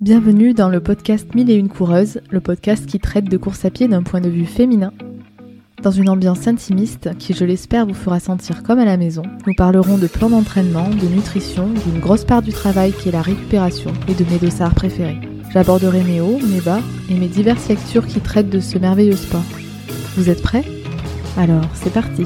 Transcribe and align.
Bienvenue 0.00 0.54
dans 0.54 0.68
le 0.68 0.80
podcast 0.80 1.34
Mille 1.34 1.50
et 1.50 1.56
une 1.56 1.68
coureuses, 1.68 2.20
le 2.30 2.40
podcast 2.40 2.86
qui 2.86 3.00
traite 3.00 3.28
de 3.28 3.36
course 3.36 3.64
à 3.64 3.70
pied 3.70 3.88
d'un 3.88 4.04
point 4.04 4.20
de 4.20 4.28
vue 4.28 4.46
féminin. 4.46 4.92
Dans 5.82 5.90
une 5.90 6.08
ambiance 6.08 6.46
intimiste 6.46 7.10
qui, 7.18 7.34
je 7.34 7.44
l'espère, 7.44 7.84
vous 7.84 7.94
fera 7.94 8.20
sentir 8.20 8.62
comme 8.62 8.78
à 8.78 8.84
la 8.84 8.96
maison, 8.96 9.24
nous 9.44 9.54
parlerons 9.54 9.98
de 9.98 10.06
plan 10.06 10.30
d'entraînement, 10.30 10.88
de 10.88 11.08
nutrition, 11.08 11.68
d'une 11.68 11.98
grosse 11.98 12.24
part 12.24 12.42
du 12.42 12.52
travail 12.52 12.92
qui 12.92 13.08
est 13.08 13.12
la 13.12 13.22
récupération 13.22 13.92
et 14.06 14.14
de 14.14 14.24
mes 14.30 14.38
dossards 14.38 14.76
préférés. 14.76 15.18
J'aborderai 15.52 16.04
mes 16.04 16.20
hauts, 16.20 16.38
mes 16.48 16.60
bas 16.60 16.80
et 17.10 17.14
mes 17.14 17.26
diverses 17.26 17.68
lectures 17.68 18.06
qui 18.06 18.20
traitent 18.20 18.50
de 18.50 18.60
ce 18.60 18.78
merveilleux 18.78 19.16
sport. 19.16 19.46
Vous 20.16 20.30
êtes 20.30 20.42
prêts? 20.42 20.64
Alors, 21.36 21.64
c'est 21.74 21.92
parti 21.92 22.24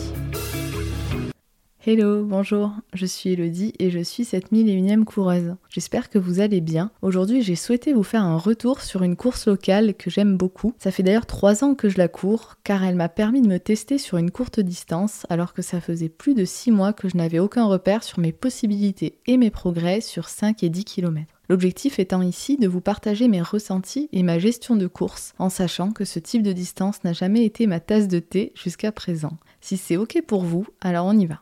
Hello, 1.84 2.22
bonjour, 2.22 2.70
je 2.92 3.06
suis 3.06 3.32
Elodie 3.32 3.72
et 3.80 3.90
je 3.90 3.98
suis 3.98 4.24
cette 4.24 4.52
mille 4.52 4.68
et 4.68 5.04
coureuse. 5.04 5.56
J'espère 5.68 6.10
que 6.10 6.18
vous 6.20 6.38
allez 6.38 6.60
bien. 6.60 6.92
Aujourd'hui, 7.02 7.42
j'ai 7.42 7.56
souhaité 7.56 7.92
vous 7.92 8.04
faire 8.04 8.22
un 8.22 8.38
retour 8.38 8.82
sur 8.82 9.02
une 9.02 9.16
course 9.16 9.48
locale 9.48 9.94
que 9.94 10.08
j'aime 10.08 10.36
beaucoup. 10.36 10.74
Ça 10.78 10.92
fait 10.92 11.02
d'ailleurs 11.02 11.26
trois 11.26 11.64
ans 11.64 11.74
que 11.74 11.88
je 11.88 11.98
la 11.98 12.06
cours, 12.06 12.54
car 12.62 12.84
elle 12.84 12.94
m'a 12.94 13.08
permis 13.08 13.42
de 13.42 13.48
me 13.48 13.58
tester 13.58 13.98
sur 13.98 14.16
une 14.16 14.30
courte 14.30 14.60
distance, 14.60 15.26
alors 15.28 15.54
que 15.54 15.62
ça 15.62 15.80
faisait 15.80 16.08
plus 16.08 16.34
de 16.34 16.44
six 16.44 16.70
mois 16.70 16.92
que 16.92 17.08
je 17.08 17.16
n'avais 17.16 17.40
aucun 17.40 17.64
repère 17.64 18.04
sur 18.04 18.20
mes 18.20 18.30
possibilités 18.30 19.18
et 19.26 19.36
mes 19.36 19.50
progrès 19.50 20.00
sur 20.00 20.28
5 20.28 20.62
et 20.62 20.70
10 20.70 20.84
km. 20.84 21.26
L'objectif 21.48 21.98
étant 21.98 22.22
ici 22.22 22.58
de 22.58 22.68
vous 22.68 22.80
partager 22.80 23.26
mes 23.26 23.42
ressentis 23.42 24.08
et 24.12 24.22
ma 24.22 24.38
gestion 24.38 24.76
de 24.76 24.86
course, 24.86 25.32
en 25.40 25.48
sachant 25.48 25.90
que 25.90 26.04
ce 26.04 26.20
type 26.20 26.44
de 26.44 26.52
distance 26.52 27.02
n'a 27.02 27.12
jamais 27.12 27.44
été 27.44 27.66
ma 27.66 27.80
tasse 27.80 28.06
de 28.06 28.20
thé 28.20 28.52
jusqu'à 28.54 28.92
présent. 28.92 29.36
Si 29.60 29.76
c'est 29.76 29.96
ok 29.96 30.22
pour 30.24 30.44
vous, 30.44 30.64
alors 30.80 31.06
on 31.06 31.18
y 31.18 31.26
va. 31.26 31.40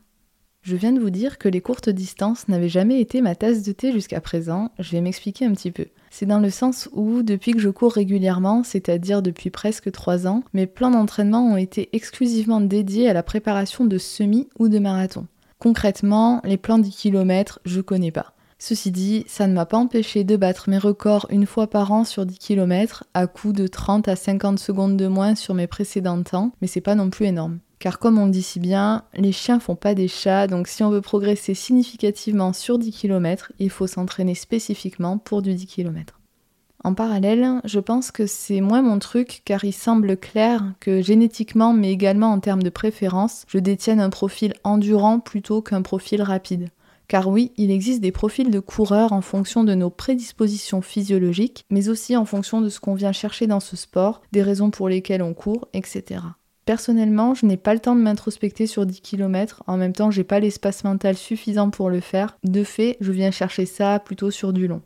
Je 0.71 0.77
viens 0.77 0.93
de 0.93 1.01
vous 1.01 1.11
dire 1.11 1.39
que 1.39 1.49
les 1.49 1.61
courtes 1.61 1.91
distances 1.91 2.47
n'avaient 2.47 2.69
jamais 2.69 3.01
été 3.01 3.23
ma 3.23 3.35
tasse 3.35 3.65
de 3.65 3.73
thé 3.73 3.91
jusqu'à 3.91 4.21
présent, 4.21 4.71
je 4.79 4.93
vais 4.93 5.01
m'expliquer 5.01 5.45
un 5.45 5.51
petit 5.51 5.73
peu. 5.73 5.87
C'est 6.11 6.27
dans 6.27 6.39
le 6.39 6.49
sens 6.49 6.89
où, 6.93 7.25
depuis 7.25 7.51
que 7.51 7.59
je 7.59 7.71
cours 7.71 7.93
régulièrement, 7.93 8.63
c'est-à-dire 8.63 9.21
depuis 9.21 9.51
presque 9.51 9.91
3 9.91 10.29
ans, 10.29 10.45
mes 10.55 10.69
plans 10.69 10.93
d'entraînement 10.93 11.45
ont 11.45 11.57
été 11.57 11.89
exclusivement 11.93 12.61
dédiés 12.61 13.11
à 13.11 13.13
la 13.13 13.25
préparation 13.25 13.85
de 13.85 13.99
semis 13.99 14.49
ou 14.61 14.69
de 14.69 14.79
marathons. 14.79 15.27
Concrètement, 15.59 16.41
les 16.45 16.57
plans 16.57 16.79
10 16.79 16.95
km, 16.95 17.59
je 17.65 17.81
connais 17.81 18.13
pas. 18.13 18.33
Ceci 18.61 18.93
dit, 18.93 19.25
ça 19.27 19.49
ne 19.49 19.55
m'a 19.55 19.67
pas 19.67 19.77
empêché 19.77 20.23
de 20.23 20.37
battre 20.37 20.71
mes 20.71 20.79
records 20.79 21.27
une 21.31 21.47
fois 21.47 21.67
par 21.67 21.91
an 21.91 22.05
sur 22.05 22.27
10 22.27 22.39
km, 22.39 23.03
à 23.13 23.27
coup 23.27 23.53
de 23.53 23.67
30 23.67 24.07
à 24.07 24.15
50 24.15 24.61
secondes 24.61 24.97
de 24.97 25.09
moins 25.09 25.35
sur 25.35 25.55
mes 25.55 25.67
précédents 25.67 26.23
temps, 26.23 26.53
mais 26.61 26.69
c'est 26.69 26.81
pas 26.81 26.95
non 26.95 27.11
plus 27.11 27.27
énorme. 27.27 27.59
Car 27.81 27.99
comme 27.99 28.19
on 28.19 28.27
dit 28.27 28.43
si 28.43 28.61
bien, 28.61 29.05
les 29.15 29.33
chiens 29.33 29.59
font 29.59 29.75
pas 29.75 29.95
des 29.95 30.07
chats, 30.07 30.47
donc 30.47 30.69
si 30.69 30.83
on 30.85 30.91
veut 30.91 31.01
progresser 31.01 31.55
significativement 31.55 32.53
sur 32.53 32.79
10 32.79 32.93
km, 32.93 33.53
il 33.59 33.71
faut 33.71 33.87
s'entraîner 33.87 34.35
spécifiquement 34.35 35.17
pour 35.17 35.41
du 35.41 35.55
10 35.55 35.67
km. 35.67 36.21
En 36.85 36.93
parallèle, 36.93 37.61
je 37.65 37.81
pense 37.81 38.11
que 38.11 38.27
c'est 38.27 38.61
moins 38.61 38.83
mon 38.83 38.99
truc 38.99 39.41
car 39.47 39.65
il 39.65 39.73
semble 39.73 40.19
clair 40.19 40.63
que 40.79 41.01
génétiquement 41.01 41.73
mais 41.73 41.91
également 41.91 42.33
en 42.33 42.41
termes 42.41 42.63
de 42.63 42.69
préférence, 42.69 43.45
je 43.49 43.59
détienne 43.59 44.01
un 44.01 44.11
profil 44.11 44.53
endurant 44.63 45.19
plutôt 45.19 45.63
qu'un 45.63 45.83
profil 45.83 46.21
rapide. 46.21 46.69
Car 47.09 47.29
oui, 47.29 47.51
il 47.57 47.71
existe 47.71 48.03
des 48.03 48.13
profils 48.13 48.51
de 48.51 48.61
coureurs 48.61 49.15
en 49.15 49.23
fonction 49.23 49.65
de 49.65 49.75
nos 49.75 49.91
prédispositions 49.91 50.83
physiologiques, 50.83 51.65
mais 51.71 51.89
aussi 51.89 52.15
en 52.15 52.27
fonction 52.27 52.61
de 52.61 52.69
ce 52.69 52.79
qu'on 52.79 52.95
vient 52.95 53.13
chercher 53.13 53.47
dans 53.47 53.59
ce 53.59 53.75
sport, 53.75 54.21
des 54.33 54.43
raisons 54.43 54.71
pour 54.71 54.89
lesquelles 54.89 55.23
on 55.23 55.35
court, 55.35 55.69
etc. 55.73 56.21
Personnellement, 56.71 57.35
je 57.35 57.47
n'ai 57.47 57.57
pas 57.57 57.75
le 57.75 57.81
temps 57.81 57.97
de 57.97 58.01
m'introspecter 58.01 58.69
sur 58.69 58.87
10 58.87 59.01
km, 59.01 59.65
en 59.67 59.77
même 59.77 59.93
temps 59.93 60.13
j'ai 60.13 60.23
pas 60.23 60.39
l'espace 60.39 60.85
mental 60.85 61.17
suffisant 61.17 61.69
pour 61.69 61.91
le 61.91 61.99
faire. 61.99 62.39
De 62.45 62.63
fait, 62.63 62.97
je 63.01 63.11
viens 63.11 63.33
chercher 63.33 63.67
ça 63.67 63.99
plutôt 63.99 64.31
sur 64.31 64.53
du 64.53 64.69
long. 64.69 64.81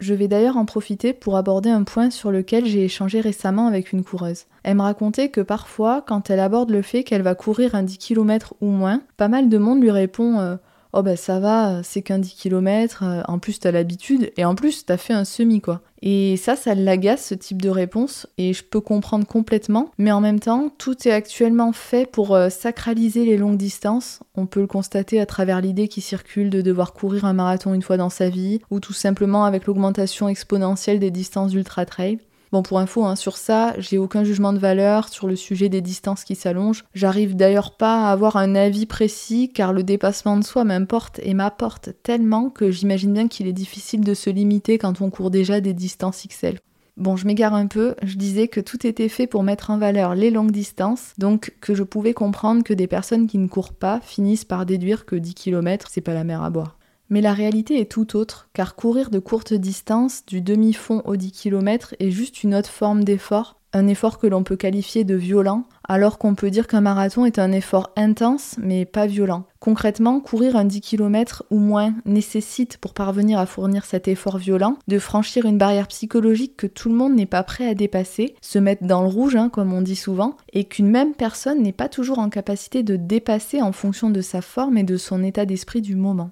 Je 0.00 0.14
vais 0.14 0.26
d'ailleurs 0.26 0.56
en 0.56 0.64
profiter 0.64 1.12
pour 1.12 1.36
aborder 1.36 1.68
un 1.68 1.82
point 1.82 2.08
sur 2.08 2.30
lequel 2.30 2.64
j'ai 2.64 2.82
échangé 2.82 3.20
récemment 3.20 3.66
avec 3.66 3.92
une 3.92 4.04
coureuse. 4.04 4.46
Elle 4.62 4.78
me 4.78 4.82
racontait 4.82 5.28
que 5.28 5.42
parfois, 5.42 6.00
quand 6.00 6.30
elle 6.30 6.40
aborde 6.40 6.70
le 6.70 6.80
fait 6.80 7.04
qu'elle 7.04 7.20
va 7.20 7.34
courir 7.34 7.74
un 7.74 7.82
10 7.82 7.98
km 7.98 8.54
ou 8.62 8.68
moins, 8.68 9.02
pas 9.18 9.28
mal 9.28 9.50
de 9.50 9.58
monde 9.58 9.82
lui 9.82 9.90
répond 9.90 10.38
euh, 10.38 10.56
Oh 10.94 11.02
bah 11.02 11.16
ça 11.16 11.38
va, 11.38 11.82
c'est 11.82 12.00
qu'un 12.00 12.18
10 12.18 12.34
km, 12.34 13.02
euh, 13.02 13.22
en 13.28 13.38
plus 13.38 13.60
t'as 13.60 13.70
l'habitude, 13.70 14.32
et 14.38 14.44
en 14.46 14.54
plus 14.54 14.86
t'as 14.86 14.96
fait 14.96 15.12
un 15.12 15.24
semi 15.24 15.60
quoi. 15.60 15.82
Et 16.00 16.36
ça, 16.36 16.54
ça 16.56 16.74
l'agace 16.74 17.26
ce 17.26 17.34
type 17.34 17.60
de 17.60 17.68
réponse, 17.68 18.26
et 18.38 18.52
je 18.52 18.62
peux 18.62 18.80
comprendre 18.80 19.26
complètement, 19.26 19.90
mais 19.98 20.12
en 20.12 20.20
même 20.20 20.40
temps, 20.40 20.70
tout 20.78 21.08
est 21.08 21.12
actuellement 21.12 21.72
fait 21.72 22.10
pour 22.10 22.34
euh, 22.34 22.50
sacraliser 22.50 23.24
les 23.24 23.36
longues 23.36 23.56
distances. 23.56 24.20
On 24.34 24.46
peut 24.46 24.60
le 24.60 24.66
constater 24.66 25.20
à 25.20 25.26
travers 25.26 25.60
l'idée 25.60 25.88
qui 25.88 26.00
circule 26.00 26.50
de 26.50 26.62
devoir 26.62 26.92
courir 26.92 27.24
un 27.24 27.32
marathon 27.32 27.74
une 27.74 27.82
fois 27.82 27.96
dans 27.96 28.10
sa 28.10 28.28
vie, 28.28 28.60
ou 28.70 28.80
tout 28.80 28.92
simplement 28.92 29.44
avec 29.44 29.66
l'augmentation 29.66 30.28
exponentielle 30.28 31.00
des 31.00 31.10
distances 31.10 31.50
d'ultra 31.50 31.84
trail. 31.84 32.18
Bon, 32.50 32.62
pour 32.62 32.78
info, 32.78 33.04
hein, 33.04 33.14
sur 33.14 33.36
ça, 33.36 33.74
j'ai 33.78 33.98
aucun 33.98 34.24
jugement 34.24 34.54
de 34.54 34.58
valeur 34.58 35.08
sur 35.08 35.26
le 35.26 35.36
sujet 35.36 35.68
des 35.68 35.82
distances 35.82 36.24
qui 36.24 36.34
s'allongent. 36.34 36.84
J'arrive 36.94 37.36
d'ailleurs 37.36 37.76
pas 37.76 38.06
à 38.06 38.12
avoir 38.12 38.36
un 38.36 38.54
avis 38.54 38.86
précis 38.86 39.50
car 39.52 39.74
le 39.74 39.82
dépassement 39.82 40.38
de 40.38 40.44
soi 40.44 40.64
m'importe 40.64 41.20
et 41.22 41.34
m'apporte 41.34 41.90
tellement 42.02 42.48
que 42.48 42.70
j'imagine 42.70 43.12
bien 43.12 43.28
qu'il 43.28 43.46
est 43.46 43.52
difficile 43.52 44.00
de 44.00 44.14
se 44.14 44.30
limiter 44.30 44.78
quand 44.78 45.02
on 45.02 45.10
court 45.10 45.30
déjà 45.30 45.60
des 45.60 45.74
distances 45.74 46.26
XL. 46.26 46.58
Bon, 46.96 47.16
je 47.16 47.26
m'égare 47.26 47.54
un 47.54 47.66
peu, 47.66 47.94
je 48.02 48.16
disais 48.16 48.48
que 48.48 48.60
tout 48.60 48.84
était 48.86 49.08
fait 49.08 49.26
pour 49.26 49.42
mettre 49.42 49.70
en 49.70 49.78
valeur 49.78 50.14
les 50.14 50.30
longues 50.30 50.50
distances, 50.50 51.12
donc 51.16 51.54
que 51.60 51.74
je 51.74 51.84
pouvais 51.84 52.14
comprendre 52.14 52.64
que 52.64 52.74
des 52.74 52.88
personnes 52.88 53.28
qui 53.28 53.38
ne 53.38 53.46
courent 53.46 53.74
pas 53.74 54.00
finissent 54.00 54.46
par 54.46 54.66
déduire 54.66 55.04
que 55.04 55.14
10 55.14 55.34
km, 55.34 55.88
c'est 55.90 56.00
pas 56.00 56.14
la 56.14 56.24
mer 56.24 56.42
à 56.42 56.50
boire. 56.50 56.77
Mais 57.10 57.20
la 57.20 57.32
réalité 57.32 57.80
est 57.80 57.90
tout 57.90 58.16
autre, 58.16 58.48
car 58.52 58.74
courir 58.74 59.10
de 59.10 59.18
courtes 59.18 59.54
distances, 59.54 60.24
du 60.26 60.40
demi-fond 60.40 61.02
au 61.04 61.16
10 61.16 61.32
km, 61.32 61.94
est 62.00 62.10
juste 62.10 62.42
une 62.42 62.54
autre 62.54 62.70
forme 62.70 63.04
d'effort, 63.04 63.58
un 63.72 63.86
effort 63.86 64.18
que 64.18 64.26
l'on 64.26 64.42
peut 64.42 64.56
qualifier 64.56 65.04
de 65.04 65.14
violent, 65.14 65.64
alors 65.86 66.18
qu'on 66.18 66.34
peut 66.34 66.50
dire 66.50 66.66
qu'un 66.66 66.80
marathon 66.80 67.24
est 67.24 67.38
un 67.38 67.52
effort 67.52 67.90
intense 67.96 68.56
mais 68.58 68.84
pas 68.84 69.06
violent. 69.06 69.44
Concrètement, 69.60 70.20
courir 70.20 70.56
un 70.56 70.64
10 70.64 70.80
km 70.80 71.44
ou 71.50 71.58
moins 71.58 71.94
nécessite, 72.04 72.78
pour 72.78 72.94
parvenir 72.94 73.38
à 73.38 73.46
fournir 73.46 73.84
cet 73.84 74.08
effort 74.08 74.38
violent, 74.38 74.76
de 74.86 74.98
franchir 74.98 75.44
une 75.44 75.58
barrière 75.58 75.88
psychologique 75.88 76.56
que 76.56 76.66
tout 76.66 76.88
le 76.88 76.94
monde 76.94 77.14
n'est 77.14 77.26
pas 77.26 77.42
prêt 77.42 77.66
à 77.66 77.74
dépasser, 77.74 78.34
se 78.40 78.58
mettre 78.58 78.84
dans 78.84 79.02
le 79.02 79.08
rouge, 79.08 79.36
hein, 79.36 79.48
comme 79.48 79.72
on 79.72 79.82
dit 79.82 79.96
souvent, 79.96 80.36
et 80.52 80.64
qu'une 80.64 80.90
même 80.90 81.14
personne 81.14 81.62
n'est 81.62 81.72
pas 81.72 81.88
toujours 81.88 82.18
en 82.18 82.30
capacité 82.30 82.82
de 82.82 82.96
dépasser 82.96 83.60
en 83.60 83.72
fonction 83.72 84.10
de 84.10 84.20
sa 84.20 84.40
forme 84.40 84.78
et 84.78 84.84
de 84.84 84.96
son 84.96 85.22
état 85.22 85.46
d'esprit 85.46 85.82
du 85.82 85.96
moment. 85.96 86.30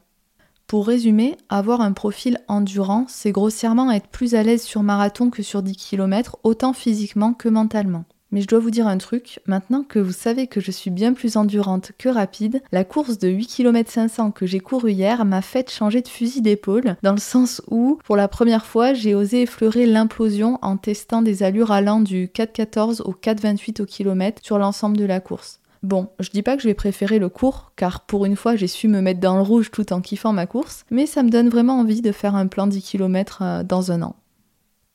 Pour 0.67 0.89
résumer, 0.89 1.37
avoir 1.49 1.81
un 1.81 1.93
profil 1.93 2.39
endurant, 2.49 3.05
c'est 3.07 3.31
grossièrement 3.31 3.93
être 3.93 4.09
plus 4.09 4.35
à 4.35 4.43
l'aise 4.43 4.65
sur 4.65 4.83
marathon 4.83 5.31
que 5.31 5.45
sur 5.45 5.63
10 5.63 5.77
km, 5.77 6.39
autant 6.43 6.73
physiquement 6.73 7.35
que 7.35 7.49
mentalement. 7.49 8.05
Mais 8.33 8.41
je 8.41 8.49
dois 8.49 8.59
vous 8.59 8.73
dire 8.73 8.89
un 8.89 8.99
truc, 8.99 9.39
maintenant 9.47 9.85
que 9.85 10.01
vous 10.01 10.11
savez 10.11 10.49
que 10.49 10.61
je 10.61 10.73
suis 10.73 10.91
bien 10.91 11.13
plus 11.13 11.37
endurante 11.37 11.93
que 11.97 12.09
rapide, 12.09 12.63
la 12.73 12.83
course 12.83 13.19
de 13.19 13.29
8 13.29 13.47
km 13.47 13.89
500 13.89 14.33
que 14.33 14.45
j'ai 14.45 14.59
couru 14.59 14.91
hier 14.91 15.25
m'a 15.25 15.41
fait 15.41 15.71
changer 15.71 16.03
de 16.03 16.09
fusil 16.09 16.43
d'épaule, 16.43 16.97
dans 17.05 17.13
le 17.13 17.21
sens 17.21 17.63
où, 17.71 18.01
pour 18.05 18.17
la 18.17 18.27
première 18.27 18.67
fois, 18.67 18.93
j'ai 18.93 19.15
osé 19.15 19.43
effleurer 19.43 19.87
l'implosion 19.87 20.59
en 20.63 20.77
testant 20.77 21.23
des 21.23 21.45
allures 21.45 21.71
allant 21.71 22.01
du 22.01 22.27
4,14 22.27 23.03
au 23.03 23.13
4,28 23.13 23.83
au 23.83 23.87
kilomètre 23.87 24.43
sur 24.45 24.59
l'ensemble 24.59 24.97
de 24.97 25.05
la 25.05 25.21
course. 25.21 25.61
Bon, 25.87 26.09
je 26.19 26.31
dis 26.31 26.43
pas 26.43 26.57
que 26.57 26.63
je 26.63 26.67
vais 26.67 26.75
préférer 26.75 27.21
le 27.21 27.29
court, 27.29 27.71
car 27.77 28.07
pour 28.07 28.25
une 28.25 28.35
fois 28.35 28.57
j'ai 28.57 28.67
su 28.67 28.89
me 28.89 29.01
mettre 29.01 29.21
dans 29.21 29.37
le 29.37 29.43
rouge 29.43 29.71
tout 29.71 29.93
en 29.93 30.01
kiffant 30.01 30.33
ma 30.33 30.45
course, 30.45 30.85
mais 30.91 31.07
ça 31.07 31.23
me 31.23 31.31
donne 31.31 31.49
vraiment 31.49 31.79
envie 31.79 32.03
de 32.03 32.11
faire 32.11 32.35
un 32.35 32.49
plan 32.49 32.67
10 32.67 32.83
km 32.83 33.39
euh, 33.43 33.63
dans 33.63 33.93
un 33.93 34.03
an. 34.03 34.17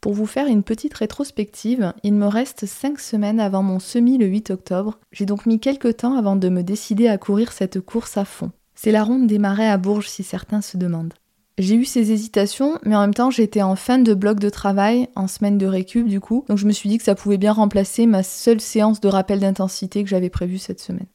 Pour 0.01 0.11
vous 0.11 0.25
faire 0.25 0.47
une 0.47 0.63
petite 0.63 0.93
rétrospective, 0.93 1.93
il 2.03 2.13
me 2.13 2.27
reste 2.27 2.65
5 2.65 2.99
semaines 2.99 3.39
avant 3.39 3.63
mon 3.63 3.79
semi 3.79 4.17
le 4.17 4.25
8 4.25 4.51
octobre. 4.51 4.99
J'ai 5.13 5.25
donc 5.25 5.45
mis 5.45 5.61
quelques 5.61 5.95
temps 5.95 6.17
avant 6.17 6.35
de 6.35 6.49
me 6.49 6.61
décider 6.61 7.07
à 7.07 7.17
courir 7.17 7.53
cette 7.53 7.79
course 7.79 8.17
à 8.17 8.25
fond. 8.25 8.51
C'est 8.75 8.91
la 8.91 9.05
ronde 9.05 9.27
des 9.27 9.39
marais 9.39 9.69
à 9.69 9.77
Bourges 9.77 10.09
si 10.09 10.23
certains 10.23 10.59
se 10.59 10.75
demandent. 10.75 11.13
J'ai 11.61 11.75
eu 11.75 11.85
ces 11.85 12.11
hésitations, 12.11 12.79
mais 12.83 12.95
en 12.95 13.01
même 13.01 13.13
temps 13.13 13.29
j'étais 13.29 13.61
en 13.61 13.75
fin 13.75 13.99
de 13.99 14.15
bloc 14.15 14.39
de 14.39 14.49
travail, 14.49 15.09
en 15.15 15.27
semaine 15.27 15.59
de 15.59 15.67
récup 15.67 16.07
du 16.07 16.19
coup, 16.19 16.43
donc 16.49 16.57
je 16.57 16.65
me 16.65 16.71
suis 16.71 16.89
dit 16.89 16.97
que 16.97 17.03
ça 17.03 17.13
pouvait 17.13 17.37
bien 17.37 17.53
remplacer 17.53 18.07
ma 18.07 18.23
seule 18.23 18.59
séance 18.59 18.99
de 18.99 19.07
rappel 19.07 19.39
d'intensité 19.39 20.03
que 20.03 20.09
j'avais 20.09 20.31
prévue 20.31 20.57
cette 20.57 20.79
semaine. 20.79 21.05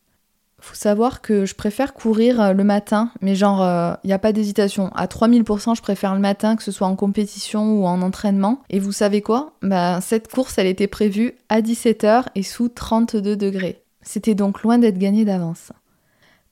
Faut 0.61 0.76
savoir 0.76 1.20
que 1.20 1.47
je 1.47 1.56
préfère 1.56 1.94
courir 1.94 2.41
euh, 2.41 2.53
le 2.53 2.62
matin, 2.62 3.11
mais 3.20 3.35
genre, 3.35 3.59
il 3.59 3.67
euh, 3.67 3.94
n'y 4.05 4.12
a 4.12 4.20
pas 4.20 4.32
d'hésitation. 4.32 4.91
À 4.94 5.06
3000%, 5.06 5.75
je 5.75 5.82
préfère 5.82 6.15
le 6.15 6.20
matin, 6.20 6.55
que 6.55 6.62
ce 6.62 6.70
soit 6.70 6.87
en 6.87 6.94
compétition 6.97 7.81
ou 7.81 7.85
en 7.85 8.00
entraînement. 8.00 8.62
Et 8.70 8.79
vous 8.79 8.93
savez 8.93 9.23
quoi? 9.23 9.53
Bah, 9.62 10.00
cette 10.00 10.29
course, 10.29 10.59
elle 10.59 10.67
était 10.69 10.87
prévue 10.87 11.35
à 11.49 11.61
17h 11.61 12.26
et 12.37 12.43
sous 12.44 12.69
32 12.69 13.37
degrés. 13.37 13.82
C'était 14.00 14.37
donc 14.37 14.62
loin 14.62 14.79
d'être 14.79 14.99
gagné 14.99 15.25
d'avance. 15.25 15.73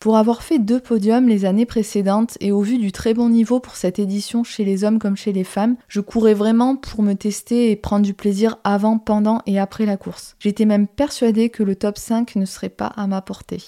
Pour 0.04 0.18
avoir 0.18 0.42
fait 0.42 0.58
deux 0.58 0.80
podiums 0.80 1.30
les 1.30 1.46
années 1.46 1.64
précédentes 1.64 2.36
et 2.40 2.52
au 2.52 2.60
vu 2.60 2.76
du 2.76 2.92
très 2.92 3.14
bon 3.14 3.30
niveau 3.30 3.58
pour 3.58 3.74
cette 3.74 3.98
édition 3.98 4.44
chez 4.44 4.62
les 4.62 4.84
hommes 4.84 4.98
comme 4.98 5.16
chez 5.16 5.32
les 5.32 5.44
femmes, 5.44 5.76
je 5.88 6.02
courais 6.02 6.34
vraiment 6.34 6.76
pour 6.76 7.02
me 7.02 7.14
tester 7.14 7.70
et 7.70 7.76
prendre 7.76 8.04
du 8.04 8.12
plaisir 8.12 8.58
avant, 8.64 8.98
pendant 8.98 9.40
et 9.46 9.58
après 9.58 9.86
la 9.86 9.96
course. 9.96 10.36
J'étais 10.40 10.66
même 10.66 10.88
persuadée 10.88 11.48
que 11.48 11.62
le 11.62 11.74
top 11.74 11.96
5 11.96 12.36
ne 12.36 12.44
serait 12.44 12.68
pas 12.68 12.88
à 12.88 13.06
ma 13.06 13.22
portée. 13.22 13.62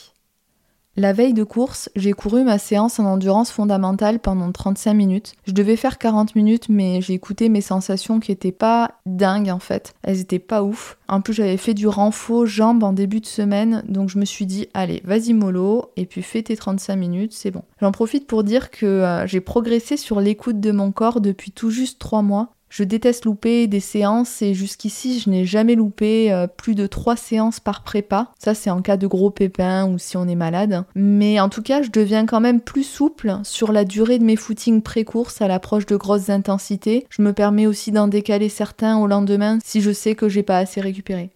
La 0.99 1.13
veille 1.13 1.35
de 1.35 1.45
course, 1.45 1.91
j'ai 1.95 2.15
couru 2.15 2.43
ma 2.43 2.57
séance 2.57 2.99
en 2.99 3.05
endurance 3.05 3.51
fondamentale 3.51 4.19
pendant 4.19 4.51
35 4.51 4.95
minutes. 4.95 5.35
Je 5.47 5.53
devais 5.53 5.77
faire 5.77 5.99
40 5.99 6.35
minutes, 6.35 6.71
mais 6.71 7.03
j'ai 7.03 7.13
écouté 7.13 7.51
mes 7.51 7.61
sensations 7.61 8.19
qui 8.19 8.33
étaient 8.33 8.51
pas 8.51 8.93
dingues 9.05 9.51
en 9.51 9.59
fait. 9.59 9.93
Elles 10.03 10.21
étaient 10.21 10.39
pas 10.39 10.63
ouf. 10.63 10.97
En 11.07 11.21
plus, 11.21 11.35
j'avais 11.35 11.59
fait 11.59 11.75
du 11.75 11.87
renfort 11.87 12.47
jambes 12.47 12.83
en 12.83 12.95
début 12.95 13.21
de 13.21 13.27
semaine, 13.27 13.85
donc 13.87 14.09
je 14.09 14.19
me 14.19 14.25
suis 14.25 14.47
dit, 14.47 14.69
allez, 14.73 15.03
vas-y 15.05 15.35
mollo, 15.35 15.91
et 15.97 16.07
puis 16.07 16.23
fais 16.23 16.43
tes 16.43 16.57
35 16.57 16.97
minutes, 16.97 17.33
c'est 17.35 17.51
bon. 17.51 17.63
J'en 17.81 17.93
profite 17.93 18.27
pour 18.27 18.43
dire 18.43 18.71
que 18.71 18.87
euh, 18.87 19.27
j'ai 19.27 19.43
progressé 19.43 19.99
sur 19.99 20.21
l'écoute 20.21 20.61
de 20.61 20.73
mon 20.73 20.93
corps 20.93 21.21
depuis 21.21 21.51
tout 21.51 21.71
juste 21.71 21.99
3 21.99 22.23
mois. 22.23 22.56
Je 22.76 22.84
déteste 22.84 23.25
louper 23.25 23.69
des 23.69 23.81
séances 23.81 24.43
et 24.43 24.52
jusqu'ici 24.52 25.19
je 25.19 25.31
n'ai 25.31 25.46
jamais 25.46 25.76
loupé 25.76 26.31
euh, 26.31 26.46
plus 26.46 26.75
de 26.75 26.87
3 26.87 27.17
séances 27.17 27.58
par 27.58 27.82
prépa. 27.82 28.32
Ça 28.38 28.52
c'est 28.52 28.69
en 28.69 28.82
cas 28.82 28.99
de 28.99 29.06
gros 29.06 29.31
pépins 29.31 29.87
ou 29.88 29.96
si 29.96 30.19
on 30.19 30.28
est 30.28 30.34
malade. 30.34 30.84
Mais 30.94 31.40
en 31.40 31.49
tout 31.49 31.62
cas 31.62 31.81
je 31.81 31.88
deviens 31.88 32.26
quand 32.26 32.40
même 32.40 32.61
plus 32.61 32.84
souple 32.84 33.38
sur 33.44 33.73
la 33.73 33.87
durée 33.87 34.19
de 34.19 34.25
mes 34.25 34.37
footings 34.37 34.82
pré-course 34.82 35.40
à 35.40 35.49
l'approche 35.49 35.87
de 35.87 35.96
grosses 35.96 36.28
intensités. 36.28 37.06
Je 37.08 37.23
me 37.23 37.32
permets 37.32 37.67
aussi 37.67 37.93
d'en 37.93 38.08
décaler 38.08 38.50
certains 38.50 38.99
au 38.99 39.06
lendemain 39.06 39.58
si 39.64 39.81
je 39.81 39.90
sais 39.90 40.14
que 40.14 40.28
j'ai 40.28 40.43
pas 40.43 40.58
assez 40.58 40.82
récupéré. 40.82 41.31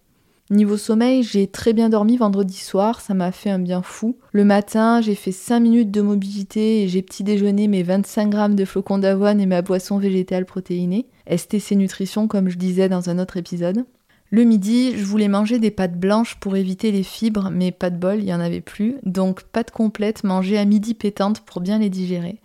Niveau 0.51 0.75
sommeil, 0.75 1.23
j'ai 1.23 1.47
très 1.47 1.71
bien 1.71 1.87
dormi 1.87 2.17
vendredi 2.17 2.57
soir, 2.57 2.99
ça 2.99 3.13
m'a 3.13 3.31
fait 3.31 3.49
un 3.49 3.57
bien 3.57 3.81
fou. 3.81 4.17
Le 4.33 4.43
matin, 4.43 4.99
j'ai 4.99 5.15
fait 5.15 5.31
5 5.31 5.61
minutes 5.61 5.91
de 5.91 6.01
mobilité 6.01 6.83
et 6.83 6.89
j'ai 6.89 7.01
petit 7.01 7.23
déjeuné 7.23 7.69
mes 7.69 7.83
25 7.83 8.29
grammes 8.29 8.55
de 8.55 8.65
flocons 8.65 8.97
d'avoine 8.97 9.39
et 9.39 9.45
ma 9.45 9.61
boisson 9.61 9.97
végétale 9.97 10.45
protéinée. 10.45 11.07
STC 11.33 11.77
Nutrition 11.77 12.27
comme 12.27 12.49
je 12.49 12.57
disais 12.57 12.89
dans 12.89 13.09
un 13.09 13.17
autre 13.17 13.37
épisode? 13.37 13.85
Le 14.29 14.43
midi, 14.43 14.91
je 14.97 15.05
voulais 15.05 15.29
manger 15.29 15.57
des 15.57 15.71
pâtes 15.71 15.97
blanches 15.97 16.35
pour 16.41 16.57
éviter 16.57 16.91
les 16.91 17.03
fibres, 17.03 17.49
mais 17.49 17.71
pas 17.71 17.89
de 17.89 17.97
bol, 17.97 18.19
il 18.19 18.25
n'y 18.25 18.33
en 18.33 18.41
avait 18.41 18.59
plus. 18.59 18.97
Donc 19.03 19.43
pâtes 19.43 19.71
complètes 19.71 20.25
mangées 20.25 20.57
à 20.57 20.65
midi 20.65 20.95
pétantes 20.95 21.39
pour 21.39 21.61
bien 21.61 21.79
les 21.79 21.89
digérer. 21.89 22.39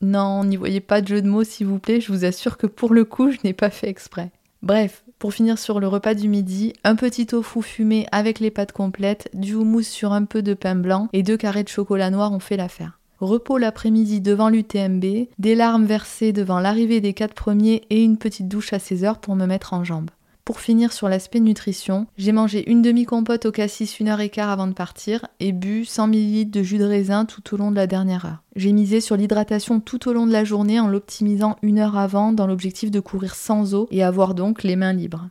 Non, 0.00 0.44
n'y 0.44 0.56
voyez 0.56 0.80
pas 0.80 1.00
de 1.00 1.08
jeu 1.08 1.22
de 1.22 1.28
mots 1.28 1.42
s'il 1.42 1.66
vous 1.66 1.80
plaît, 1.80 2.00
je 2.00 2.12
vous 2.12 2.24
assure 2.24 2.56
que 2.56 2.68
pour 2.68 2.94
le 2.94 3.04
coup, 3.04 3.32
je 3.32 3.38
n'ai 3.42 3.52
pas 3.52 3.70
fait 3.70 3.88
exprès. 3.88 4.30
Bref, 4.62 5.02
pour 5.18 5.34
finir 5.34 5.58
sur 5.58 5.80
le 5.80 5.88
repas 5.88 6.14
du 6.14 6.28
midi, 6.28 6.72
un 6.84 6.94
petit 6.94 7.26
tofu 7.26 7.62
fumé 7.62 8.06
avec 8.12 8.40
les 8.40 8.50
pâtes 8.50 8.72
complètes, 8.72 9.28
du 9.34 9.54
houmous 9.54 9.82
sur 9.82 10.12
un 10.12 10.24
peu 10.24 10.42
de 10.42 10.54
pain 10.54 10.76
blanc 10.76 11.08
et 11.12 11.22
deux 11.22 11.36
carrés 11.36 11.64
de 11.64 11.68
chocolat 11.68 12.10
noir 12.10 12.32
ont 12.32 12.40
fait 12.40 12.56
l'affaire. 12.56 12.98
Repos 13.20 13.58
l'après-midi 13.58 14.20
devant 14.20 14.48
l'UTMB, 14.48 15.26
des 15.38 15.54
larmes 15.56 15.86
versées 15.86 16.32
devant 16.32 16.60
l'arrivée 16.60 17.00
des 17.00 17.14
quatre 17.14 17.34
premiers 17.34 17.82
et 17.90 18.02
une 18.02 18.16
petite 18.16 18.46
douche 18.46 18.72
à 18.72 18.78
16 18.78 19.04
heures 19.04 19.18
pour 19.18 19.34
me 19.34 19.46
mettre 19.46 19.74
en 19.74 19.82
jambes. 19.82 20.10
Pour 20.48 20.60
finir 20.60 20.94
sur 20.94 21.10
l'aspect 21.10 21.40
nutrition, 21.40 22.06
j'ai 22.16 22.32
mangé 22.32 22.70
une 22.70 22.80
demi-compote 22.80 23.44
au 23.44 23.52
cassis 23.52 24.00
une 24.00 24.08
heure 24.08 24.20
et 24.20 24.30
quart 24.30 24.48
avant 24.48 24.66
de 24.66 24.72
partir 24.72 25.26
et 25.40 25.52
bu 25.52 25.84
100 25.84 26.08
ml 26.08 26.48
de 26.48 26.62
jus 26.62 26.78
de 26.78 26.86
raisin 26.86 27.26
tout 27.26 27.52
au 27.52 27.58
long 27.58 27.70
de 27.70 27.76
la 27.76 27.86
dernière 27.86 28.24
heure. 28.24 28.42
J'ai 28.56 28.72
misé 28.72 29.02
sur 29.02 29.18
l'hydratation 29.18 29.78
tout 29.78 30.08
au 30.08 30.14
long 30.14 30.26
de 30.26 30.32
la 30.32 30.44
journée 30.44 30.80
en 30.80 30.88
l'optimisant 30.88 31.56
une 31.60 31.78
heure 31.78 31.98
avant 31.98 32.32
dans 32.32 32.46
l'objectif 32.46 32.90
de 32.90 32.98
courir 32.98 33.34
sans 33.34 33.74
eau 33.74 33.88
et 33.90 34.02
avoir 34.02 34.34
donc 34.34 34.62
les 34.62 34.74
mains 34.74 34.94
libres. 34.94 35.28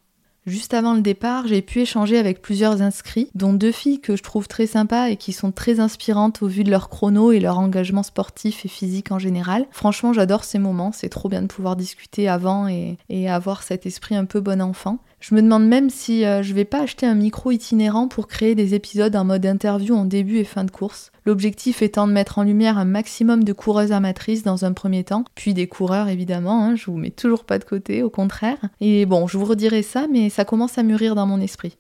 Juste 0.48 0.74
avant 0.74 0.94
le 0.94 1.02
départ, 1.02 1.46
j'ai 1.46 1.62
pu 1.62 1.82
échanger 1.82 2.18
avec 2.18 2.42
plusieurs 2.42 2.82
inscrits, 2.82 3.30
dont 3.36 3.52
deux 3.52 3.74
filles 3.74 4.00
que 4.00 4.16
je 4.16 4.24
trouve 4.24 4.48
très 4.48 4.66
sympas 4.66 5.10
et 5.10 5.18
qui 5.18 5.34
sont 5.34 5.52
très 5.52 5.82
inspirantes 5.82 6.42
au 6.42 6.48
vu 6.48 6.64
de 6.64 6.72
leur 6.72 6.88
chrono 6.88 7.34
et 7.34 7.42
leur 7.42 7.60
engagement 7.60 8.02
sportif 8.02 8.66
et 8.66 8.70
physique 8.70 9.12
en 9.12 9.20
général. 9.20 9.66
Franchement, 9.72 10.14
j'adore 10.14 10.46
ces 10.46 10.58
moments, 10.58 10.94
c'est 10.94 11.10
trop 11.10 11.28
bien 11.28 11.42
de 11.42 11.48
pouvoir 11.48 11.76
discuter 11.76 12.30
avant 12.30 12.70
et, 12.70 12.98
et 13.10 13.30
avoir 13.30 13.62
cet 13.62 13.86
esprit 13.86 14.16
un 14.16 14.24
peu 14.24 14.40
bon 14.40 14.62
enfant. 14.62 15.00
Je 15.20 15.34
me 15.34 15.42
demande 15.42 15.68
même 15.68 15.90
si 15.90 16.26
euh, 16.26 16.44
je 16.44 16.54
vais 16.54 16.66
pas 16.66 16.82
acheter 16.82 17.06
un 17.06 17.16
micro 17.16 17.52
itinérant 17.52 18.08
pour 18.08 18.28
créer 18.28 18.54
des 18.54 18.76
épisodes 18.76 19.16
en 19.16 19.26
mode 19.26 19.46
interview 19.46 19.96
en 19.96 20.06
début 20.06 20.38
et 20.38 20.44
fin 20.44 20.64
de 20.64 20.72
course. 20.72 21.12
L'objectif 21.26 21.82
étant 21.82 22.08
de 22.08 22.14
mettre 22.14 22.38
en 22.38 22.44
lumière 22.44 22.78
un 22.78 22.86
maximum 22.86 23.44
de 23.44 23.54
coureuses 23.54 23.92
amatrices 23.92 24.44
dans 24.44 24.64
un 24.64 24.74
premier 24.74 25.04
temps, 25.04 25.26
puis 25.34 25.54
des 25.54 25.68
coureurs 25.68 26.08
évidemment, 26.08 26.64
hein, 26.64 26.76
je 26.76 26.86
vous 26.86 26.98
mets 26.98 27.10
toujours 27.10 27.46
pas 27.46 27.58
de 27.58 27.64
côté, 27.64 28.04
au 28.04 28.10
contraire. 28.10 28.60
Et 28.80 29.06
bon, 29.06 29.28
je 29.28 29.38
vous 29.38 29.46
redirai 29.46 29.82
ça, 29.82 30.06
mais 30.12 30.30
ça 30.30 30.46
commence 30.46 30.78
à 30.78 30.84
mûrir 30.84 31.16
dans 31.16 31.26
mon 31.26 31.42
esprit. 31.42 31.78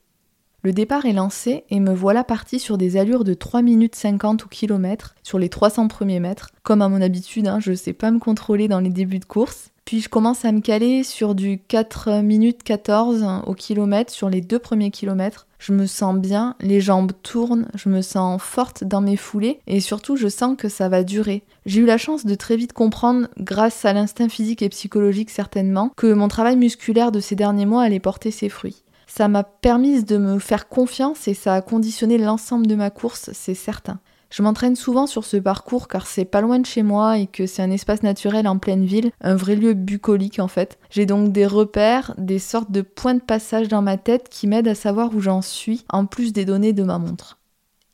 Le 0.63 0.73
départ 0.73 1.05
est 1.05 1.13
lancé 1.13 1.63
et 1.69 1.79
me 1.79 1.93
voilà 1.93 2.23
parti 2.23 2.59
sur 2.59 2.77
des 2.77 2.97
allures 2.97 3.23
de 3.23 3.35
3 3.35 3.61
minutes 3.61 3.95
50 3.95 4.45
au 4.45 4.47
kilomètre 4.47 5.15
sur 5.21 5.37
les 5.37 5.49
300 5.49 5.87
premiers 5.87 6.19
mètres. 6.19 6.49
Comme 6.63 6.81
à 6.81 6.89
mon 6.89 7.01
habitude, 7.01 7.47
hein, 7.47 7.59
je 7.59 7.73
sais 7.73 7.93
pas 7.93 8.09
me 8.09 8.19
contrôler 8.19 8.67
dans 8.67 8.79
les 8.79 8.89
débuts 8.89 9.19
de 9.19 9.25
course. 9.25 9.71
Puis 9.87 10.01
je 10.01 10.09
commence 10.09 10.43
à 10.43 10.51
me 10.51 10.59
caler 10.59 11.05
sur 11.05 11.33
du 11.33 11.61
4 11.65 12.19
minutes 12.21 12.61
14 12.61 13.25
au 13.45 13.53
kilomètre 13.53 14.11
sur 14.11 14.29
les 14.29 14.41
deux 14.41 14.59
premiers 14.59 14.91
kilomètres. 14.91 15.47
Je 15.59 15.71
me 15.71 15.85
sens 15.85 16.13
bien, 16.17 16.55
les 16.59 16.81
jambes 16.81 17.13
tournent, 17.23 17.69
je 17.73 17.87
me 17.87 18.01
sens 18.01 18.41
forte 18.41 18.83
dans 18.83 18.99
mes 18.99 19.15
foulées 19.15 19.61
et 19.65 19.79
surtout 19.79 20.17
je 20.17 20.27
sens 20.27 20.57
que 20.57 20.67
ça 20.67 20.89
va 20.89 21.03
durer. 21.05 21.43
J'ai 21.65 21.79
eu 21.79 21.85
la 21.85 21.97
chance 21.97 22.25
de 22.25 22.35
très 22.35 22.57
vite 22.57 22.73
comprendre, 22.73 23.29
grâce 23.39 23.85
à 23.85 23.93
l'instinct 23.93 24.27
physique 24.27 24.61
et 24.61 24.67
psychologique 24.67 25.29
certainement, 25.29 25.93
que 25.95 26.11
mon 26.11 26.27
travail 26.27 26.57
musculaire 26.57 27.13
de 27.13 27.21
ces 27.21 27.37
derniers 27.37 27.65
mois 27.65 27.83
allait 27.83 28.01
porter 28.01 28.29
ses 28.29 28.49
fruits. 28.49 28.83
Ça 29.07 29.29
m'a 29.29 29.45
permis 29.45 30.03
de 30.03 30.17
me 30.17 30.37
faire 30.37 30.67
confiance 30.67 31.29
et 31.29 31.33
ça 31.33 31.53
a 31.53 31.61
conditionné 31.61 32.17
l'ensemble 32.17 32.67
de 32.67 32.75
ma 32.75 32.89
course, 32.89 33.29
c'est 33.31 33.55
certain. 33.55 34.01
Je 34.29 34.43
m'entraîne 34.43 34.75
souvent 34.75 35.07
sur 35.07 35.23
ce 35.23 35.37
parcours 35.37 35.87
car 35.87 36.05
c'est 36.05 36.25
pas 36.25 36.41
loin 36.41 36.59
de 36.59 36.65
chez 36.65 36.83
moi 36.83 37.17
et 37.17 37.27
que 37.27 37.45
c'est 37.45 37.61
un 37.61 37.71
espace 37.71 38.03
naturel 38.03 38.47
en 38.47 38.57
pleine 38.57 38.85
ville, 38.85 39.11
un 39.21 39.35
vrai 39.35 39.55
lieu 39.55 39.73
bucolique 39.73 40.39
en 40.39 40.47
fait. 40.47 40.77
J'ai 40.89 41.05
donc 41.05 41.31
des 41.31 41.45
repères, 41.45 42.13
des 42.17 42.39
sortes 42.39 42.71
de 42.71 42.81
points 42.81 43.15
de 43.15 43.21
passage 43.21 43.67
dans 43.67 43.81
ma 43.81 43.97
tête 43.97 44.27
qui 44.29 44.47
m'aident 44.47 44.67
à 44.67 44.75
savoir 44.75 45.15
où 45.15 45.21
j'en 45.21 45.41
suis, 45.41 45.85
en 45.89 46.05
plus 46.05 46.33
des 46.33 46.45
données 46.45 46.73
de 46.73 46.83
ma 46.83 46.97
montre. 46.97 47.37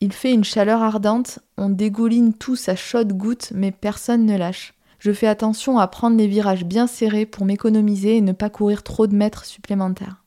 Il 0.01 0.12
fait 0.12 0.33
une 0.33 0.44
chaleur 0.44 0.81
ardente, 0.81 1.39
on 1.57 1.69
dégouline 1.69 2.33
tous 2.33 2.68
à 2.68 2.75
chaudes 2.75 3.13
gouttes, 3.13 3.53
mais 3.56 3.71
personne 3.71 4.25
ne 4.25 4.38
lâche. 4.38 4.74
Je 5.00 5.12
fais 5.12 5.27
attention 5.27 5.79
à 5.79 5.88
prendre 5.88 6.18
les 6.18 6.27
virages 6.27 6.65
bien 6.65 6.88
serrés 6.88 7.25
pour 7.25 7.45
m'économiser 7.45 8.18
et 8.18 8.21
ne 8.21 8.31
pas 8.31 8.50
courir 8.50 8.83
trop 8.83 9.06
de 9.06 9.15
mètres 9.15 9.45
supplémentaires. 9.45 10.22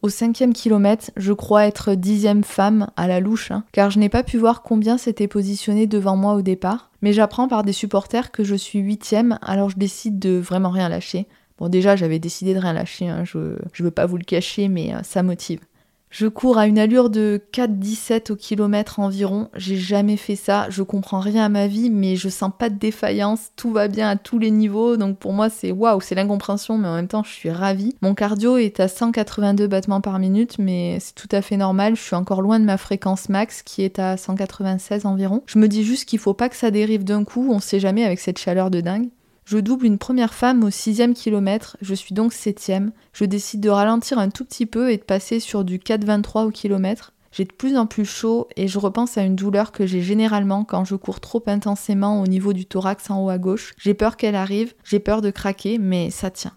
Au 0.00 0.08
cinquième 0.08 0.52
kilomètre, 0.52 1.10
je 1.16 1.32
crois 1.32 1.66
être 1.66 1.94
dixième 1.94 2.44
femme 2.44 2.88
à 2.96 3.08
la 3.08 3.18
louche, 3.18 3.50
hein, 3.50 3.64
car 3.72 3.90
je 3.90 3.98
n'ai 3.98 4.08
pas 4.08 4.22
pu 4.22 4.38
voir 4.38 4.62
combien 4.62 4.96
s'était 4.96 5.26
positionné 5.26 5.88
devant 5.88 6.16
moi 6.16 6.34
au 6.34 6.42
départ, 6.42 6.90
mais 7.02 7.12
j'apprends 7.12 7.48
par 7.48 7.64
des 7.64 7.72
supporters 7.72 8.30
que 8.30 8.44
je 8.44 8.54
suis 8.54 8.78
huitième, 8.78 9.38
alors 9.42 9.70
je 9.70 9.76
décide 9.76 10.20
de 10.20 10.38
vraiment 10.38 10.70
rien 10.70 10.88
lâcher. 10.88 11.26
Bon 11.58 11.68
déjà 11.68 11.96
j'avais 11.96 12.20
décidé 12.20 12.54
de 12.54 12.60
rien 12.60 12.72
lâcher, 12.72 13.08
hein, 13.08 13.24
je, 13.24 13.56
je 13.72 13.82
veux 13.82 13.90
pas 13.90 14.06
vous 14.06 14.16
le 14.16 14.24
cacher, 14.24 14.68
mais 14.68 14.94
euh, 14.94 15.02
ça 15.02 15.24
motive. 15.24 15.60
Je 16.10 16.26
cours 16.26 16.58
à 16.58 16.66
une 16.66 16.78
allure 16.78 17.10
de 17.10 17.40
4,17 17.52 18.32
au 18.32 18.36
kilomètre 18.36 18.98
environ. 18.98 19.48
J'ai 19.54 19.76
jamais 19.76 20.16
fait 20.16 20.36
ça. 20.36 20.66
Je 20.70 20.82
comprends 20.82 21.20
rien 21.20 21.44
à 21.44 21.48
ma 21.48 21.66
vie, 21.66 21.90
mais 21.90 22.16
je 22.16 22.28
sens 22.28 22.50
pas 22.56 22.70
de 22.70 22.78
défaillance. 22.78 23.50
Tout 23.56 23.70
va 23.70 23.88
bien 23.88 24.08
à 24.08 24.16
tous 24.16 24.38
les 24.38 24.50
niveaux. 24.50 24.96
Donc 24.96 25.18
pour 25.18 25.32
moi, 25.32 25.50
c'est 25.50 25.70
waouh, 25.70 26.00
c'est 26.00 26.14
l'incompréhension, 26.14 26.78
mais 26.78 26.88
en 26.88 26.94
même 26.94 27.08
temps, 27.08 27.22
je 27.22 27.30
suis 27.30 27.50
ravie. 27.50 27.94
Mon 28.00 28.14
cardio 28.14 28.56
est 28.56 28.80
à 28.80 28.88
182 28.88 29.66
battements 29.66 30.00
par 30.00 30.18
minute, 30.18 30.58
mais 30.58 30.98
c'est 31.00 31.14
tout 31.14 31.28
à 31.30 31.42
fait 31.42 31.56
normal. 31.56 31.96
Je 31.96 32.02
suis 32.02 32.16
encore 32.16 32.42
loin 32.42 32.58
de 32.58 32.64
ma 32.64 32.78
fréquence 32.78 33.28
max 33.28 33.62
qui 33.62 33.82
est 33.82 33.98
à 33.98 34.16
196 34.16 35.04
environ. 35.04 35.42
Je 35.46 35.58
me 35.58 35.68
dis 35.68 35.84
juste 35.84 36.06
qu'il 36.06 36.18
faut 36.18 36.34
pas 36.34 36.48
que 36.48 36.56
ça 36.56 36.70
dérive 36.70 37.04
d'un 37.04 37.24
coup. 37.24 37.48
On 37.50 37.60
sait 37.60 37.80
jamais 37.80 38.04
avec 38.04 38.18
cette 38.18 38.38
chaleur 38.38 38.70
de 38.70 38.80
dingue. 38.80 39.08
Je 39.50 39.56
double 39.56 39.86
une 39.86 39.96
première 39.96 40.34
femme 40.34 40.62
au 40.62 40.68
sixième 40.68 41.14
kilomètre, 41.14 41.78
je 41.80 41.94
suis 41.94 42.12
donc 42.12 42.34
septième. 42.34 42.92
Je 43.14 43.24
décide 43.24 43.60
de 43.60 43.70
ralentir 43.70 44.18
un 44.18 44.28
tout 44.28 44.44
petit 44.44 44.66
peu 44.66 44.92
et 44.92 44.98
de 44.98 45.02
passer 45.02 45.40
sur 45.40 45.64
du 45.64 45.78
4,23 45.78 46.44
au 46.44 46.50
kilomètre. 46.50 47.14
J'ai 47.32 47.46
de 47.46 47.52
plus 47.54 47.78
en 47.78 47.86
plus 47.86 48.04
chaud 48.04 48.46
et 48.56 48.68
je 48.68 48.78
repense 48.78 49.16
à 49.16 49.22
une 49.22 49.36
douleur 49.36 49.72
que 49.72 49.86
j'ai 49.86 50.02
généralement 50.02 50.64
quand 50.64 50.84
je 50.84 50.96
cours 50.96 51.20
trop 51.20 51.42
intensément 51.46 52.20
au 52.20 52.26
niveau 52.26 52.52
du 52.52 52.66
thorax 52.66 53.10
en 53.10 53.24
haut 53.24 53.30
à 53.30 53.38
gauche. 53.38 53.72
J'ai 53.78 53.94
peur 53.94 54.18
qu'elle 54.18 54.34
arrive, 54.34 54.74
j'ai 54.84 55.00
peur 55.00 55.22
de 55.22 55.30
craquer, 55.30 55.78
mais 55.78 56.10
ça 56.10 56.30
tient. 56.30 56.52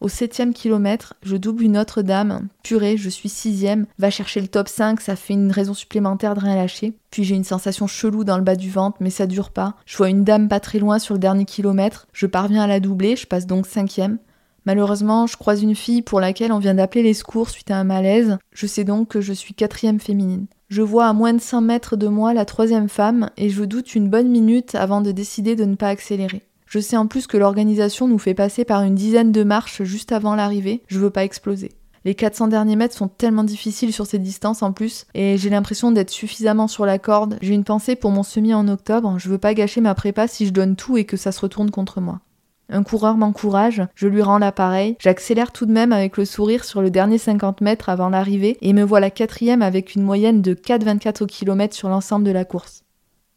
Au 0.00 0.08
septième 0.08 0.52
kilomètre, 0.52 1.14
je 1.22 1.36
double 1.36 1.62
une 1.62 1.78
autre 1.78 2.02
dame. 2.02 2.48
Purée, 2.62 2.96
je 2.96 3.08
suis 3.08 3.28
sixième. 3.28 3.86
Va 3.98 4.10
chercher 4.10 4.40
le 4.40 4.48
top 4.48 4.68
5, 4.68 5.00
ça 5.00 5.16
fait 5.16 5.32
une 5.32 5.50
raison 5.50 5.72
supplémentaire 5.72 6.34
de 6.34 6.40
rien 6.40 6.56
lâcher. 6.56 6.92
Puis 7.10 7.24
j'ai 7.24 7.34
une 7.34 7.44
sensation 7.44 7.86
chelou 7.86 8.22
dans 8.24 8.36
le 8.36 8.44
bas 8.44 8.56
du 8.56 8.70
ventre, 8.70 8.98
mais 9.00 9.10
ça 9.10 9.26
dure 9.26 9.50
pas. 9.50 9.74
Je 9.86 9.96
vois 9.96 10.10
une 10.10 10.24
dame 10.24 10.48
pas 10.48 10.60
très 10.60 10.78
loin 10.78 10.98
sur 10.98 11.14
le 11.14 11.20
dernier 11.20 11.46
kilomètre. 11.46 12.06
Je 12.12 12.26
parviens 12.26 12.62
à 12.62 12.66
la 12.66 12.80
doubler, 12.80 13.16
je 13.16 13.26
passe 13.26 13.46
donc 13.46 13.66
cinquième. 13.66 14.18
Malheureusement, 14.66 15.26
je 15.26 15.36
croise 15.36 15.62
une 15.62 15.76
fille 15.76 16.02
pour 16.02 16.20
laquelle 16.20 16.52
on 16.52 16.58
vient 16.58 16.74
d'appeler 16.74 17.04
les 17.04 17.14
secours 17.14 17.48
suite 17.48 17.70
à 17.70 17.78
un 17.78 17.84
malaise. 17.84 18.36
Je 18.52 18.66
sais 18.66 18.84
donc 18.84 19.08
que 19.08 19.20
je 19.20 19.32
suis 19.32 19.54
quatrième 19.54 20.00
féminine. 20.00 20.46
Je 20.68 20.82
vois 20.82 21.06
à 21.06 21.12
moins 21.12 21.32
de 21.32 21.40
100 21.40 21.60
mètres 21.60 21.96
de 21.96 22.08
moi 22.08 22.34
la 22.34 22.44
troisième 22.44 22.88
femme 22.88 23.30
et 23.36 23.48
je 23.48 23.62
doute 23.62 23.94
une 23.94 24.10
bonne 24.10 24.28
minute 24.28 24.74
avant 24.74 25.00
de 25.00 25.12
décider 25.12 25.54
de 25.54 25.64
ne 25.64 25.76
pas 25.76 25.88
accélérer. 25.88 26.42
Je 26.66 26.80
sais 26.80 26.96
en 26.96 27.06
plus 27.06 27.26
que 27.26 27.36
l'organisation 27.36 28.08
nous 28.08 28.18
fait 28.18 28.34
passer 28.34 28.64
par 28.64 28.82
une 28.82 28.96
dizaine 28.96 29.32
de 29.32 29.44
marches 29.44 29.84
juste 29.84 30.10
avant 30.10 30.34
l'arrivée, 30.34 30.82
je 30.88 30.98
veux 30.98 31.10
pas 31.10 31.24
exploser. 31.24 31.72
Les 32.04 32.14
400 32.14 32.48
derniers 32.48 32.76
mètres 32.76 32.96
sont 32.96 33.08
tellement 33.08 33.44
difficiles 33.44 33.92
sur 33.92 34.06
ces 34.06 34.18
distances 34.18 34.62
en 34.62 34.72
plus, 34.72 35.06
et 35.14 35.38
j'ai 35.38 35.50
l'impression 35.50 35.90
d'être 35.90 36.10
suffisamment 36.10 36.68
sur 36.68 36.86
la 36.86 36.98
corde. 36.98 37.36
J'ai 37.40 37.54
une 37.54 37.64
pensée 37.64 37.96
pour 37.96 38.10
mon 38.10 38.22
semi 38.22 38.54
en 38.54 38.68
octobre, 38.68 39.16
je 39.18 39.28
veux 39.28 39.38
pas 39.38 39.54
gâcher 39.54 39.80
ma 39.80 39.94
prépa 39.94 40.28
si 40.28 40.46
je 40.46 40.52
donne 40.52 40.76
tout 40.76 40.96
et 40.96 41.04
que 41.04 41.16
ça 41.16 41.32
se 41.32 41.40
retourne 41.40 41.70
contre 41.70 42.00
moi. 42.00 42.20
Un 42.68 42.82
coureur 42.82 43.16
m'encourage, 43.16 43.82
je 43.94 44.08
lui 44.08 44.22
rends 44.22 44.38
l'appareil, 44.38 44.96
j'accélère 44.98 45.52
tout 45.52 45.66
de 45.66 45.72
même 45.72 45.92
avec 45.92 46.16
le 46.16 46.24
sourire 46.24 46.64
sur 46.64 46.82
le 46.82 46.90
dernier 46.90 47.18
50 47.18 47.60
mètres 47.60 47.88
avant 47.88 48.08
l'arrivée 48.08 48.56
et 48.60 48.72
me 48.72 48.82
vois 48.82 48.98
la 48.98 49.10
quatrième 49.10 49.62
avec 49.62 49.94
une 49.94 50.02
moyenne 50.02 50.42
de 50.42 50.54
4,24 50.54 51.22
au 51.22 51.26
kilomètre 51.26 51.76
sur 51.76 51.88
l'ensemble 51.88 52.24
de 52.24 52.32
la 52.32 52.44
course. 52.44 52.82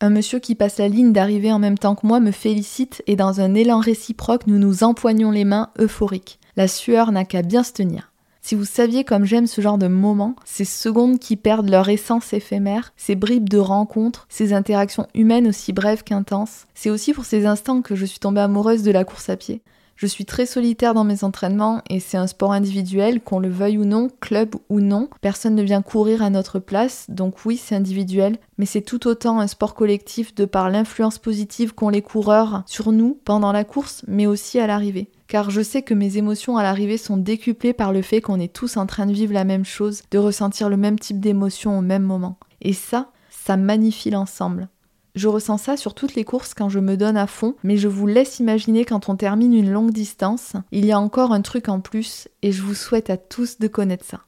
Un 0.01 0.12
monsieur 0.12 0.39
qui 0.39 0.56
passe 0.56 0.77
la 0.77 0.88
ligne 0.88 1.12
d'arrivée 1.12 1.51
en 1.51 1.60
même 1.60 1.77
temps 1.77 1.96
que 1.96 2.08
moi 2.08 2.22
me 2.22 2.32
félicite 2.32 3.03
et 3.06 3.18
dans 3.18 3.41
un 3.41 3.53
élan 3.53 3.79
réciproque, 3.79 4.48
nous 4.48 4.58
nous 4.58 4.86
empoignons 4.86 5.29
les 5.29 5.44
mains 5.44 5.72
euphoriques. 5.77 6.39
La 6.56 6.70
sueur 6.70 7.12
n'a 7.12 7.25
qu'à 7.25 7.41
bien 7.41 7.63
se 7.63 7.74
tenir. 7.74 8.13
Si 8.41 8.56
vous 8.56 8.63
saviez 8.63 9.03
comme 9.03 9.25
j'aime 9.25 9.46
ce 9.46 9.60
genre 9.60 9.77
de 9.77 9.89
moments, 9.89 10.38
ces 10.46 10.63
secondes 10.63 11.20
qui 11.20 11.36
perdent 11.36 11.70
leur 11.70 11.89
essence 11.89 12.32
éphémère, 12.32 12.94
ces 12.96 13.15
bribes 13.15 13.50
de 13.50 13.58
rencontres, 13.58 14.25
ces 14.29 14.53
interactions 14.53 15.06
humaines 15.13 15.48
aussi 15.48 15.74
brèves 15.74 16.03
qu'intenses, 16.03 16.65
c'est 16.74 16.89
aussi 16.89 17.12
pour 17.12 17.25
ces 17.25 17.46
instants 17.46 17.82
que 17.82 17.96
je 17.96 18.06
suis 18.06 18.20
tombée 18.20 18.39
amoureuse 18.39 18.84
de 18.84 18.91
la 18.91 19.03
course 19.03 19.27
à 19.27 19.36
pied. 19.36 19.62
Je 20.00 20.08
suis 20.08 20.24
très 20.24 20.46
solitaire 20.46 20.94
dans 20.94 21.03
mes 21.03 21.25
entraînements 21.25 21.82
et 21.89 22.00
c'est 22.00 22.15
un 22.15 22.27
sport 22.27 22.53
individuel, 22.53 23.20
qu'on 23.20 23.39
le 23.39 23.50
veuille 23.50 23.77
ou 23.77 23.84
non, 23.84 24.08
club 24.22 24.56
ou 24.70 24.79
non. 24.79 25.10
Personne 25.20 25.56
ne 25.56 25.62
vient 25.62 25.82
courir 25.82 26.24
à 26.24 26.29
notre 26.29 26.60
place, 26.60 27.06
donc 27.10 27.44
oui, 27.44 27.58
c'est 27.58 27.75
individuel, 27.75 28.38
mais 28.58 28.65
c'est 28.65 28.79
tout 28.79 29.08
autant 29.10 29.41
un 29.41 29.48
sport 29.48 29.74
collectif 29.74 30.34
de 30.34 30.46
par 30.46 30.70
l'influence 30.70 31.18
positive 31.18 31.75
qu'ont 31.75 31.89
les 31.89 32.01
coureurs 32.01 32.63
sur 32.65 32.94
nous 32.94 33.20
pendant 33.25 33.51
la 33.51 33.65
course, 33.65 34.06
mais 34.08 34.25
aussi 34.25 34.58
à 34.58 34.68
l'arrivée. 34.68 35.12
Car 35.27 35.50
je 35.50 35.60
sais 35.62 35.82
que 35.82 35.94
mes 35.94 36.15
émotions 36.15 36.56
à 36.56 36.63
l'arrivée 36.63 36.96
sont 36.96 37.18
décuplées 37.18 37.74
par 37.74 37.91
le 37.91 38.01
fait 38.01 38.22
qu'on 38.22 38.39
est 38.39 38.53
tous 38.53 38.77
en 38.77 38.86
train 38.86 39.06
de 39.06 39.12
vivre 39.12 39.34
la 39.34 39.44
même 39.44 39.65
chose, 39.65 40.03
de 40.12 40.18
ressentir 40.18 40.70
le 40.70 40.77
même 40.77 40.98
type 40.98 41.20
d'émotion 41.20 41.77
au 41.77 41.82
même 41.82 42.03
moment. 42.03 42.39
Et 42.62 42.72
ça, 42.72 43.12
ça 43.29 43.58
magnifie 43.58 44.12
l'ensemble. 44.12 44.70
Je 45.19 45.27
ressens 45.27 45.57
ça 45.57 45.75
sur 45.75 45.95
toutes 45.95 46.15
les 46.15 46.23
courses 46.23 46.53
quand 46.53 46.69
je 46.69 46.79
me 46.79 46.95
donne 46.95 47.17
à 47.17 47.27
fond, 47.27 47.55
mais 47.61 47.75
je 47.75 47.89
vous 47.89 48.07
laisse 48.07 48.39
imaginer 48.39 48.85
quand 48.85 49.09
on 49.09 49.17
termine 49.17 49.53
une 49.53 49.69
longue 49.69 49.91
distance, 49.91 50.53
il 50.71 50.85
y 50.85 50.93
a 50.93 50.99
encore 51.01 51.33
un 51.33 51.41
truc 51.41 51.67
en 51.67 51.81
plus 51.81 52.29
et 52.41 52.53
je 52.53 52.61
vous 52.61 52.73
souhaite 52.73 53.09
à 53.09 53.17
tous 53.17 53.59
de 53.59 53.67
connaître 53.67 54.05
ça. 54.05 54.21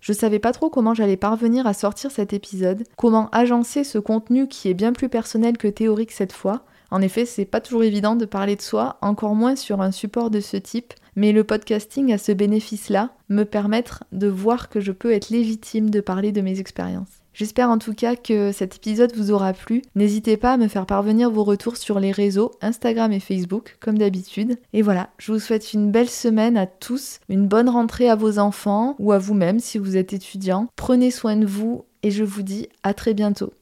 Je 0.00 0.12
savais 0.12 0.38
pas 0.38 0.52
trop 0.52 0.68
comment 0.68 0.92
j'allais 0.92 1.16
parvenir 1.16 1.66
à 1.66 1.72
sortir 1.72 2.10
cet 2.10 2.34
épisode, 2.34 2.84
comment 2.98 3.30
agencer 3.30 3.84
ce 3.84 3.96
contenu 3.96 4.48
qui 4.48 4.68
est 4.68 4.74
bien 4.74 4.92
plus 4.92 5.08
personnel 5.08 5.56
que 5.56 5.66
théorique 5.66 6.12
cette 6.12 6.34
fois. 6.34 6.66
En 6.90 7.00
effet, 7.00 7.24
c'est 7.24 7.46
pas 7.46 7.62
toujours 7.62 7.84
évident 7.84 8.14
de 8.14 8.26
parler 8.26 8.54
de 8.54 8.60
soi, 8.60 8.98
encore 9.00 9.34
moins 9.34 9.56
sur 9.56 9.80
un 9.80 9.92
support 9.92 10.28
de 10.28 10.40
ce 10.40 10.58
type, 10.58 10.92
mais 11.16 11.32
le 11.32 11.42
podcasting 11.42 12.12
a 12.12 12.18
ce 12.18 12.32
bénéfice-là, 12.32 13.14
me 13.30 13.44
permettre 13.44 14.04
de 14.12 14.28
voir 14.28 14.68
que 14.68 14.80
je 14.80 14.92
peux 14.92 15.12
être 15.12 15.30
légitime 15.30 15.88
de 15.88 16.02
parler 16.02 16.32
de 16.32 16.42
mes 16.42 16.60
expériences. 16.60 17.22
J'espère 17.38 17.70
en 17.70 17.78
tout 17.78 17.94
cas 17.94 18.16
que 18.16 18.50
cet 18.50 18.74
épisode 18.74 19.14
vous 19.14 19.30
aura 19.30 19.52
plu. 19.52 19.82
N'hésitez 19.94 20.36
pas 20.36 20.54
à 20.54 20.56
me 20.56 20.66
faire 20.66 20.86
parvenir 20.86 21.30
vos 21.30 21.44
retours 21.44 21.76
sur 21.76 22.00
les 22.00 22.10
réseaux 22.10 22.50
Instagram 22.62 23.12
et 23.12 23.20
Facebook, 23.20 23.76
comme 23.78 23.96
d'habitude. 23.96 24.58
Et 24.72 24.82
voilà, 24.82 25.10
je 25.18 25.30
vous 25.30 25.38
souhaite 25.38 25.72
une 25.72 25.92
belle 25.92 26.10
semaine 26.10 26.56
à 26.56 26.66
tous, 26.66 27.20
une 27.28 27.46
bonne 27.46 27.68
rentrée 27.68 28.10
à 28.10 28.16
vos 28.16 28.40
enfants 28.40 28.96
ou 28.98 29.12
à 29.12 29.18
vous-même 29.18 29.60
si 29.60 29.78
vous 29.78 29.96
êtes 29.96 30.12
étudiant. 30.12 30.66
Prenez 30.74 31.12
soin 31.12 31.36
de 31.36 31.46
vous 31.46 31.84
et 32.02 32.10
je 32.10 32.24
vous 32.24 32.42
dis 32.42 32.68
à 32.82 32.92
très 32.92 33.14
bientôt. 33.14 33.52